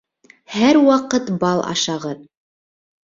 [0.53, 2.25] Һәр ваҡыт бал ашағыҙ!